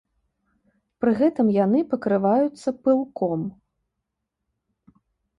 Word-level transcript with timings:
Пры 1.03 1.11
гэтым 1.19 1.47
яны 1.65 1.79
пакрываюцца 1.91 2.69
пылком. 2.87 3.41